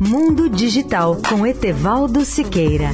Mundo 0.00 0.48
Digital 0.48 1.20
com 1.28 1.46
Etevaldo 1.46 2.24
Siqueira. 2.24 2.90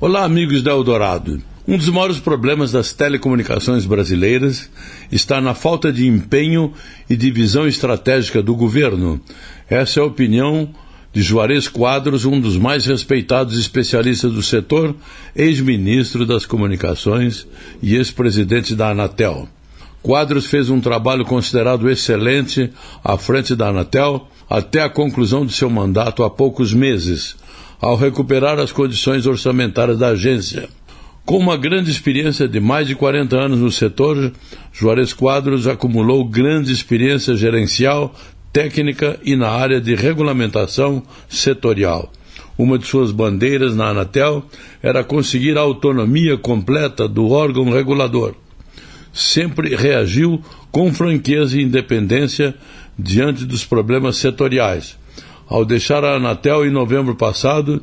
Olá, 0.00 0.24
amigos 0.24 0.62
da 0.62 0.72
Eldorado. 0.72 1.40
Um 1.66 1.78
dos 1.78 1.88
maiores 1.88 2.18
problemas 2.18 2.72
das 2.72 2.92
telecomunicações 2.92 3.86
brasileiras 3.86 4.68
está 5.10 5.40
na 5.40 5.54
falta 5.54 5.92
de 5.92 6.06
empenho 6.06 6.72
e 7.08 7.16
de 7.16 7.30
visão 7.30 7.68
estratégica 7.68 8.42
do 8.42 8.54
governo. 8.54 9.20
Essa 9.70 10.00
é 10.00 10.02
a 10.02 10.06
opinião 10.06 10.74
de 11.14 11.22
Juarez 11.22 11.68
Quadros, 11.68 12.24
um 12.24 12.40
dos 12.40 12.56
mais 12.56 12.84
respeitados 12.86 13.56
especialistas 13.56 14.32
do 14.32 14.42
setor, 14.42 14.94
ex-ministro 15.34 16.26
das 16.26 16.44
Comunicações 16.44 17.46
e 17.80 17.94
ex-presidente 17.94 18.74
da 18.74 18.90
Anatel. 18.90 19.48
Quadros 20.02 20.46
fez 20.46 20.68
um 20.68 20.80
trabalho 20.80 21.24
considerado 21.24 21.88
excelente 21.88 22.68
à 23.02 23.16
frente 23.16 23.54
da 23.54 23.68
Anatel 23.68 24.26
até 24.50 24.82
a 24.82 24.90
conclusão 24.90 25.46
de 25.46 25.52
seu 25.52 25.70
mandato 25.70 26.24
há 26.24 26.28
poucos 26.28 26.74
meses, 26.74 27.36
ao 27.80 27.96
recuperar 27.96 28.58
as 28.58 28.72
condições 28.72 29.24
orçamentárias 29.24 29.98
da 29.98 30.08
agência. 30.08 30.68
Com 31.24 31.38
uma 31.38 31.56
grande 31.56 31.90
experiência 31.90 32.46
de 32.46 32.60
mais 32.60 32.86
de 32.86 32.94
40 32.94 33.36
anos 33.36 33.60
no 33.60 33.70
setor, 33.70 34.32
Juarez 34.72 35.14
Quadros 35.14 35.66
acumulou 35.66 36.24
grande 36.28 36.70
experiência 36.70 37.34
gerencial, 37.34 38.14
técnica 38.54 39.18
e 39.24 39.34
na 39.34 39.48
área 39.48 39.80
de 39.80 39.96
regulamentação 39.96 41.02
setorial. 41.28 42.08
Uma 42.56 42.78
de 42.78 42.86
suas 42.86 43.10
bandeiras 43.10 43.74
na 43.74 43.88
Anatel 43.88 44.44
era 44.80 45.02
conseguir 45.02 45.58
a 45.58 45.62
autonomia 45.62 46.38
completa 46.38 47.08
do 47.08 47.30
órgão 47.30 47.68
regulador. 47.72 48.36
Sempre 49.12 49.74
reagiu 49.74 50.40
com 50.70 50.94
franqueza 50.94 51.58
e 51.58 51.64
independência 51.64 52.54
diante 52.96 53.44
dos 53.44 53.64
problemas 53.64 54.18
setoriais. 54.18 54.96
Ao 55.48 55.64
deixar 55.64 56.04
a 56.04 56.14
Anatel 56.14 56.64
em 56.64 56.70
novembro 56.70 57.16
passado, 57.16 57.82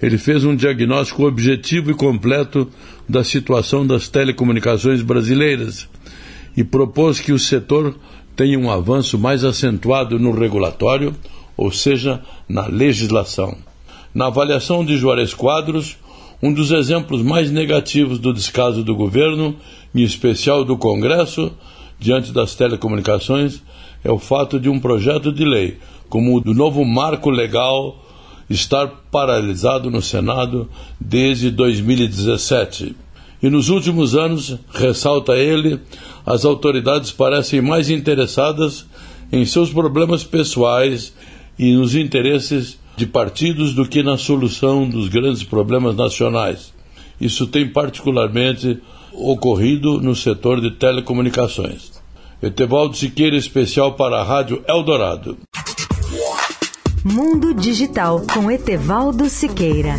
ele 0.00 0.18
fez 0.18 0.44
um 0.44 0.54
diagnóstico 0.54 1.26
objetivo 1.26 1.90
e 1.90 1.94
completo 1.94 2.70
da 3.08 3.24
situação 3.24 3.84
das 3.84 4.08
telecomunicações 4.08 5.02
brasileiras 5.02 5.88
e 6.56 6.62
propôs 6.62 7.18
que 7.18 7.32
o 7.32 7.38
setor 7.40 7.96
tenha 8.36 8.58
um 8.58 8.70
avanço 8.70 9.18
mais 9.18 9.44
acentuado 9.44 10.18
no 10.18 10.32
regulatório, 10.32 11.14
ou 11.56 11.70
seja, 11.70 12.22
na 12.48 12.66
legislação. 12.66 13.56
Na 14.14 14.26
avaliação 14.26 14.84
de 14.84 14.96
Juarez 14.96 15.34
Quadros, 15.34 15.96
um 16.42 16.52
dos 16.52 16.70
exemplos 16.70 17.22
mais 17.22 17.50
negativos 17.50 18.18
do 18.18 18.32
descaso 18.32 18.82
do 18.82 18.94
governo, 18.94 19.56
em 19.94 20.02
especial 20.02 20.64
do 20.64 20.76
Congresso, 20.76 21.52
diante 21.98 22.32
das 22.32 22.54
telecomunicações, 22.54 23.62
é 24.02 24.10
o 24.10 24.18
fato 24.18 24.58
de 24.58 24.68
um 24.68 24.80
projeto 24.80 25.32
de 25.32 25.44
lei, 25.44 25.78
como 26.08 26.36
o 26.36 26.40
do 26.40 26.52
novo 26.52 26.84
marco 26.84 27.30
legal, 27.30 28.04
estar 28.50 28.88
paralisado 29.10 29.90
no 29.90 30.02
Senado 30.02 30.68
desde 31.00 31.50
2017. 31.50 32.96
E 33.42 33.50
nos 33.50 33.68
últimos 33.68 34.14
anos, 34.14 34.56
ressalta 34.72 35.32
ele, 35.32 35.80
as 36.24 36.44
autoridades 36.44 37.10
parecem 37.10 37.60
mais 37.60 37.90
interessadas 37.90 38.86
em 39.32 39.44
seus 39.44 39.72
problemas 39.72 40.22
pessoais 40.22 41.12
e 41.58 41.74
nos 41.74 41.94
interesses 41.94 42.78
de 42.96 43.06
partidos 43.06 43.74
do 43.74 43.86
que 43.86 44.02
na 44.02 44.16
solução 44.16 44.88
dos 44.88 45.08
grandes 45.08 45.42
problemas 45.42 45.96
nacionais. 45.96 46.72
Isso 47.20 47.46
tem 47.46 47.68
particularmente 47.68 48.78
ocorrido 49.12 50.00
no 50.00 50.14
setor 50.14 50.60
de 50.60 50.70
telecomunicações. 50.70 51.92
Etevaldo 52.42 52.96
Siqueira, 52.96 53.36
especial 53.36 53.94
para 53.94 54.20
a 54.20 54.24
Rádio 54.24 54.62
Eldorado. 54.68 55.38
Mundo 57.04 57.54
Digital 57.54 58.22
com 58.32 58.50
Etevaldo 58.50 59.28
Siqueira. 59.28 59.94